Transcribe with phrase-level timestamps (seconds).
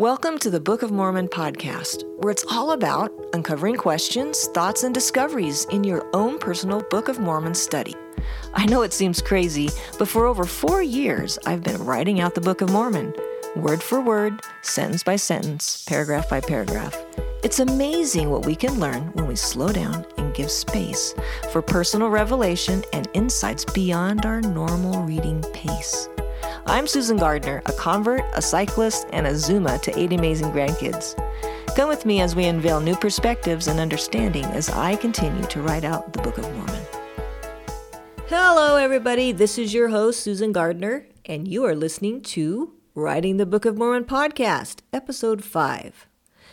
[0.00, 4.94] Welcome to the Book of Mormon podcast, where it's all about uncovering questions, thoughts, and
[4.94, 7.94] discoveries in your own personal Book of Mormon study.
[8.54, 9.68] I know it seems crazy,
[9.98, 13.12] but for over four years, I've been writing out the Book of Mormon,
[13.56, 16.96] word for word, sentence by sentence, paragraph by paragraph.
[17.44, 21.14] It's amazing what we can learn when we slow down and give space
[21.52, 26.08] for personal revelation and insights beyond our normal reading pace.
[26.70, 31.16] I'm Susan Gardner, a convert, a cyclist, and a Zuma to eight amazing grandkids.
[31.74, 35.82] Come with me as we unveil new perspectives and understanding as I continue to write
[35.82, 36.86] out the Book of Mormon.
[38.28, 39.32] Hello, everybody.
[39.32, 43.76] This is your host, Susan Gardner, and you are listening to Writing the Book of
[43.76, 46.06] Mormon podcast, episode 5.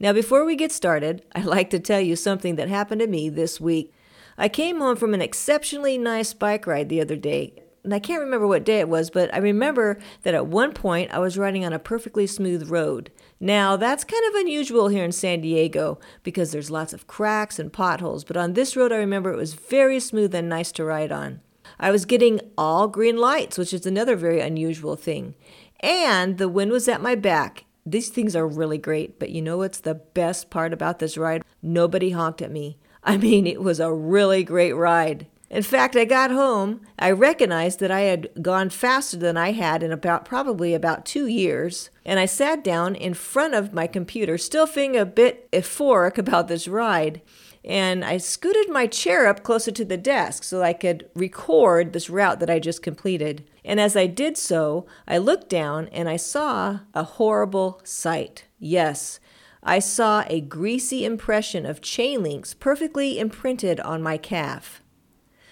[0.00, 3.28] Now, before we get started, I'd like to tell you something that happened to me
[3.28, 3.92] this week.
[4.38, 8.20] I came home from an exceptionally nice bike ride the other day and I can't
[8.20, 11.64] remember what day it was, but I remember that at one point I was riding
[11.64, 13.10] on a perfectly smooth road.
[13.40, 17.72] Now, that's kind of unusual here in San Diego because there's lots of cracks and
[17.72, 21.10] potholes, but on this road I remember it was very smooth and nice to ride
[21.10, 21.40] on.
[21.80, 25.34] I was getting all green lights, which is another very unusual thing.
[25.80, 27.64] And the wind was at my back.
[27.86, 31.42] These things are really great, but you know what's the best part about this ride?
[31.62, 32.76] Nobody honked at me.
[33.02, 35.26] I mean, it was a really great ride.
[35.50, 39.82] In fact, I got home, I recognized that I had gone faster than I had
[39.82, 44.36] in about probably about two years, and I sat down in front of my computer,
[44.36, 47.22] still feeling a bit euphoric about this ride.
[47.64, 52.10] And I scooted my chair up closer to the desk so I could record this
[52.10, 53.48] route that I just completed.
[53.64, 58.44] And as I did so, I looked down and I saw a horrible sight.
[58.58, 59.18] Yes,
[59.62, 64.82] I saw a greasy impression of chain links perfectly imprinted on my calf.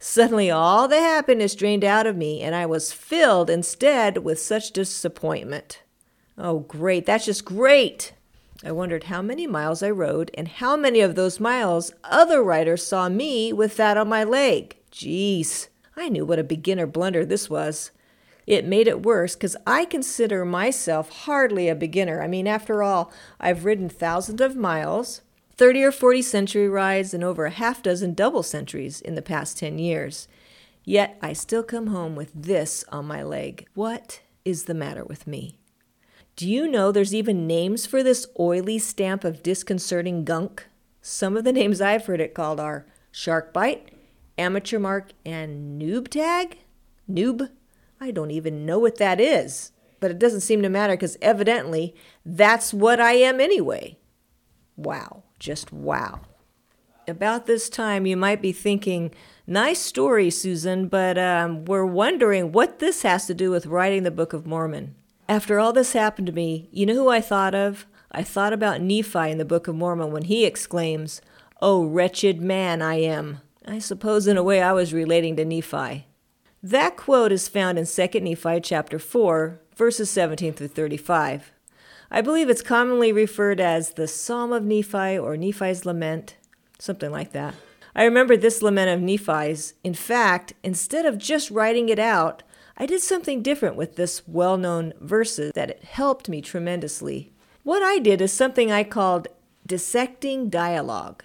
[0.00, 4.70] Suddenly, all the happiness drained out of me, and I was filled instead with such
[4.70, 5.82] disappointment.
[6.36, 7.04] Oh, great!
[7.04, 8.12] That's just great!
[8.64, 12.84] I wondered how many miles I rode and how many of those miles other riders
[12.84, 14.76] saw me with that on my leg.
[14.90, 17.90] Jeez, I knew what a beginner blunder this was.
[18.46, 22.22] It made it worse because I consider myself hardly a beginner.
[22.22, 25.20] I mean, after all, I've ridden thousands of miles,
[25.58, 29.58] 30 or 40 century rides, and over a half dozen double centuries in the past
[29.58, 30.28] 10 years.
[30.84, 33.66] Yet I still come home with this on my leg.
[33.74, 35.58] What is the matter with me?
[36.36, 40.68] Do you know there's even names for this oily stamp of disconcerting gunk?
[41.02, 43.90] Some of the names I've heard it called are shark bite,
[44.38, 46.58] amateur mark, and noob tag?
[47.10, 47.50] Noob?
[48.00, 49.72] I don't even know what that is.
[49.98, 53.98] But it doesn't seem to matter because evidently that's what I am anyway.
[54.76, 56.20] Wow just wow.
[57.06, 59.12] About this time, you might be thinking,
[59.46, 64.10] nice story, Susan, but um, we're wondering what this has to do with writing the
[64.10, 64.94] Book of Mormon.
[65.28, 67.86] After all this happened to me, you know who I thought of?
[68.12, 71.20] I thought about Nephi in the Book of Mormon when he exclaims,
[71.60, 73.40] Oh, wretched man I am.
[73.66, 76.06] I suppose in a way I was relating to Nephi.
[76.62, 81.52] That quote is found in 2 Nephi chapter 4, verses 17 through 35.
[82.10, 86.36] I believe it's commonly referred as the Psalm of Nephi or Nephi's Lament,
[86.78, 87.54] something like that.
[87.94, 89.74] I remember this lament of Nephi's.
[89.82, 92.42] In fact, instead of just writing it out,
[92.76, 97.32] I did something different with this well known verses that it helped me tremendously.
[97.64, 99.28] What I did is something I called
[99.66, 101.24] dissecting dialogue.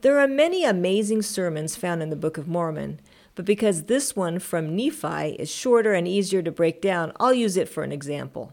[0.00, 3.00] There are many amazing sermons found in the Book of Mormon,
[3.34, 7.56] but because this one from Nephi is shorter and easier to break down, I'll use
[7.56, 8.52] it for an example.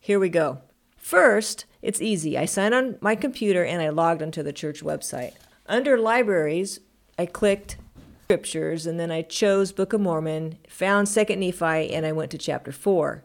[0.00, 0.62] Here we go.
[1.00, 2.36] First, it's easy.
[2.36, 5.32] I signed on my computer and I logged onto the church website.
[5.66, 6.78] Under libraries,
[7.18, 7.78] I clicked
[8.24, 12.38] scriptures and then I chose Book of Mormon, found 2nd Nephi, and I went to
[12.38, 13.24] chapter 4.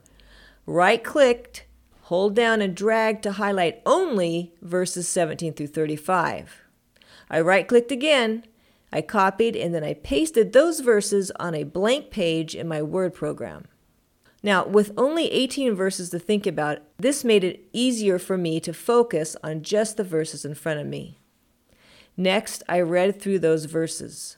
[0.65, 1.65] Right clicked,
[2.03, 6.61] hold down and drag to highlight only verses 17 through 35.
[7.29, 8.45] I right clicked again,
[8.91, 13.13] I copied, and then I pasted those verses on a blank page in my Word
[13.13, 13.65] program.
[14.45, 18.73] Now, with only 18 verses to think about, this made it easier for me to
[18.73, 21.17] focus on just the verses in front of me.
[22.15, 24.37] Next, I read through those verses.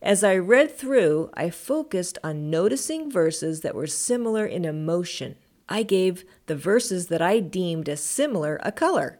[0.00, 5.34] As I read through, I focused on noticing verses that were similar in emotion.
[5.68, 9.18] I gave the verses that I deemed as similar a color.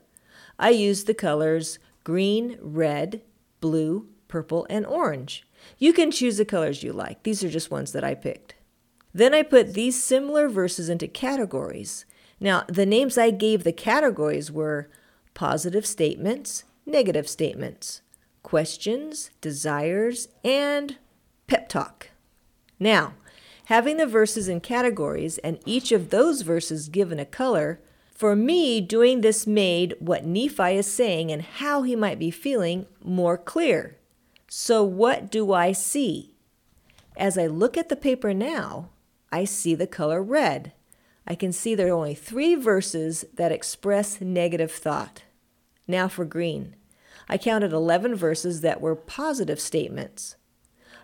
[0.60, 3.20] I used the colors green, red,
[3.60, 5.44] blue, purple, and orange.
[5.76, 7.24] You can choose the colors you like.
[7.24, 8.53] These are just ones that I picked.
[9.14, 12.04] Then I put these similar verses into categories.
[12.40, 14.90] Now, the names I gave the categories were
[15.34, 18.02] positive statements, negative statements,
[18.42, 20.98] questions, desires, and
[21.46, 22.10] pep talk.
[22.80, 23.14] Now,
[23.66, 27.80] having the verses in categories and each of those verses given a color,
[28.12, 32.86] For me, doing this made what Nephi is saying and how he might be feeling
[33.02, 33.96] more clear.
[34.48, 36.34] So, what do I see?
[37.16, 38.90] As I look at the paper now,
[39.34, 40.74] I see the color red.
[41.26, 45.24] I can see there are only three verses that express negative thought.
[45.88, 46.76] Now for green.
[47.28, 50.36] I counted 11 verses that were positive statements.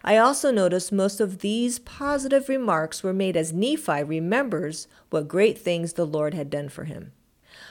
[0.04, 5.58] I also noticed most of these positive remarks were made as Nephi remembers what great
[5.58, 7.10] things the Lord had done for him.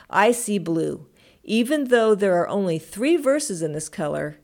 [0.10, 1.08] I see blue.
[1.46, 4.40] Even though there are only three verses in this color,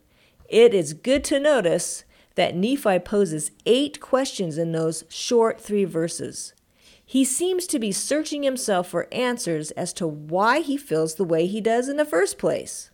[0.47, 2.05] it is good to notice
[2.35, 6.53] that Nephi poses eight questions in those short three verses.
[7.05, 11.45] He seems to be searching himself for answers as to why he feels the way
[11.45, 12.89] he does in the first place.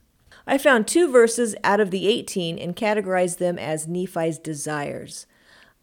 [0.46, 5.28] I found two verses out of the 18 and categorized them as Nephi's desires.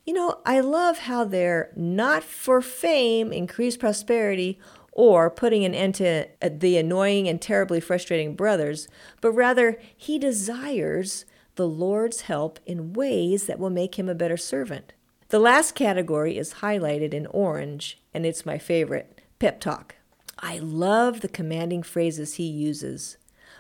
[0.05, 4.59] You know, I love how they're not for fame, increased prosperity,
[4.93, 8.89] or putting an end to uh, the annoying and terribly frustrating brothers,
[9.21, 11.25] but rather he desires
[11.59, 14.93] the Lord's help in ways that will make him a better servant.
[15.31, 19.97] The last category is highlighted in orange, and it's my favorite pep talk.
[20.39, 23.17] I love the commanding phrases he uses.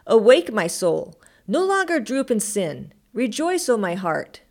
[0.07, 1.17] Awake, my soul,
[1.49, 2.93] no longer droop in sin.
[3.13, 4.43] Rejoice, O my heart.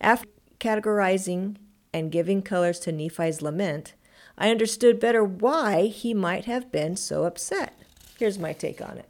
[0.00, 0.28] After
[0.58, 1.54] categorizing
[1.94, 3.94] and giving colors to Nephi's lament,
[4.36, 7.78] I understood better why he might have been so upset.
[8.18, 9.08] Here's my take on it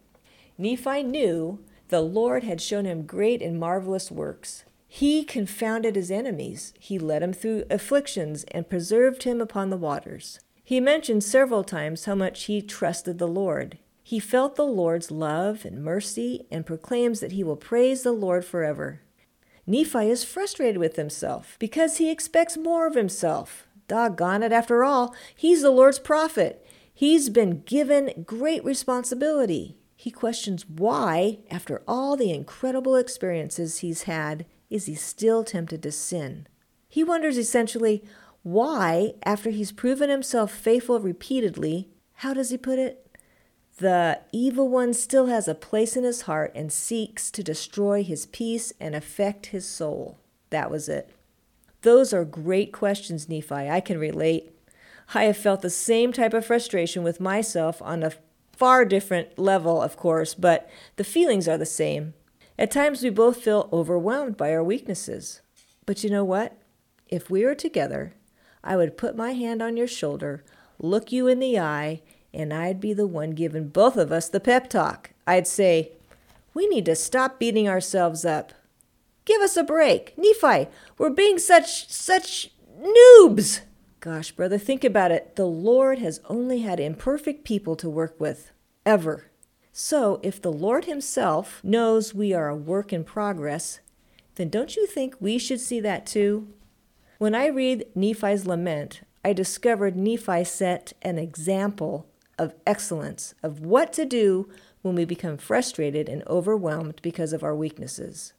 [0.59, 4.65] Nephi knew the Lord had shown him great and marvelous works.
[4.87, 6.73] He confounded his enemies.
[6.79, 10.41] He led him through afflictions and preserved him upon the waters.
[10.65, 13.79] He mentioned several times how much he trusted the Lord.
[14.03, 18.45] He felt the Lord's love and mercy and proclaims that he will praise the Lord
[18.45, 19.01] forever.
[19.67, 23.67] Nephi is frustrated with himself because he expects more of himself.
[23.87, 26.67] Doggone it, after all, he's the Lord's prophet.
[26.93, 29.78] He's been given great responsibility.
[30.01, 35.91] He questions why, after all the incredible experiences he's had, is he still tempted to
[35.91, 36.47] sin?
[36.89, 38.05] He wonders essentially
[38.45, 43.11] why, after he's proven himself faithful repeatedly, how does he put it?
[43.79, 48.27] The evil one still has a place in his heart and seeks to destroy his
[48.27, 50.21] peace and affect his soul.
[50.51, 51.11] That was it.
[51.83, 53.53] Those are great questions, Nephi.
[53.53, 54.53] I can relate.
[55.13, 58.13] I have felt the same type of frustration with myself on a
[58.59, 62.15] far different level, of course, but the feelings are the same.
[62.59, 65.41] At times, we both feel overwhelmed by our weaknesses.
[65.87, 66.61] But you know what?
[67.07, 68.15] If we were together,
[68.65, 70.45] I would put my hand on your shoulder,
[70.81, 72.03] look you in the eye,
[72.35, 75.13] and I'd be the one giving both of us the pep talk.
[75.25, 75.93] I'd say,
[76.53, 78.53] We need to stop beating ourselves up.
[79.25, 80.15] Give us a break.
[80.19, 80.69] Nephi,
[80.99, 82.51] we're being such, such
[82.83, 83.61] noobs.
[84.11, 85.37] Gosh, brother, think about it.
[85.37, 88.53] The Lord has only had imperfect people to work with,
[88.87, 89.31] ever.
[89.71, 93.81] So, if the Lord Himself knows we are a work in progress,
[94.37, 96.49] then don't you think we should see that too?
[97.19, 102.07] When I read Nephi's lament, I discovered Nephi set an example
[102.39, 104.49] of excellence of what to do
[104.81, 108.33] when we become frustrated and overwhelmed because of our weaknesses.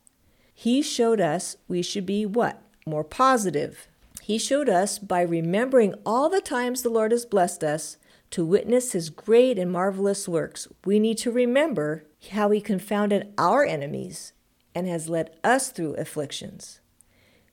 [0.52, 2.60] He showed us we should be what?
[2.88, 3.88] More positive,
[4.30, 7.98] he showed us by remembering all the times the Lord has blessed us
[8.30, 10.68] to witness his great and marvelous works.
[10.86, 14.34] We need to remember how he confounded our enemies
[14.76, 16.80] and has led us through afflictions.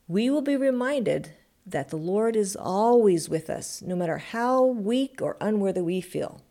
[0.07, 1.31] We will be reminded
[1.65, 6.43] that the Lord is always with us, no matter how weak or unworthy we feel.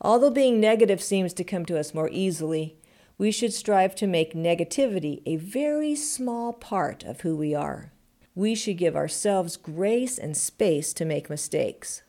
[0.00, 2.78] Although being negative seems to come to us more easily,
[3.18, 7.92] we should strive to make negativity a very small part of who we are
[8.36, 12.02] we should give ourselves grace and space to make mistakes.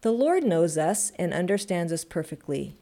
[0.00, 2.76] The Lord knows us and understands us perfectly.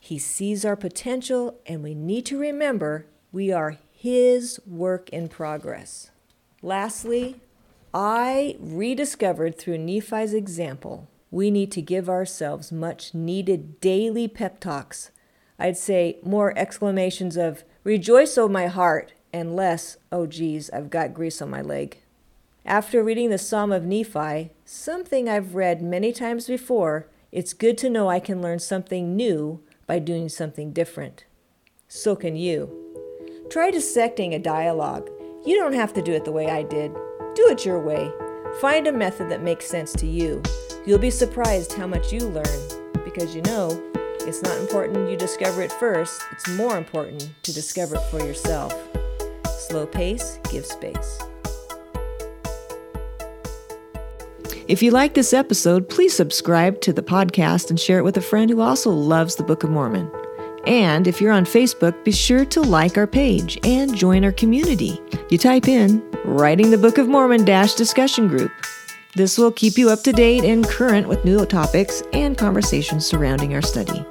[0.00, 6.10] He sees our potential, and we need to remember we are His work in progress.
[6.62, 7.40] Lastly,
[7.92, 15.10] I rediscovered through Nephi's example we need to give ourselves much needed daily pep talks.
[15.58, 21.14] I'd say more exclamations of, Rejoice, O my heart, and less, Oh geez, I've got
[21.14, 21.98] grease on my leg.
[22.64, 27.90] After reading the Psalm of Nephi, something I've read many times before, it's good to
[27.90, 31.24] know I can learn something new by doing something different.
[31.88, 32.70] So can you.
[33.50, 35.10] Try dissecting a dialogue.
[35.44, 36.94] You don't have to do it the way I did.
[37.34, 38.12] Do it your way.
[38.60, 40.40] Find a method that makes sense to you.
[40.86, 43.82] You'll be surprised how much you learn because you know
[44.20, 48.72] it's not important you discover it first, it's more important to discover it for yourself.
[49.58, 51.18] Slow pace, give space.
[54.72, 58.22] If you like this episode, please subscribe to the podcast and share it with a
[58.22, 60.10] friend who also loves the Book of Mormon.
[60.66, 64.98] And if you're on Facebook, be sure to like our page and join our community.
[65.28, 68.50] You type in Writing the Book of Mormon Dash Discussion Group.
[69.14, 73.52] This will keep you up to date and current with new topics and conversations surrounding
[73.52, 74.06] our study.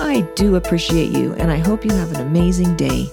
[0.00, 3.10] I do appreciate you, and I hope you have an amazing day.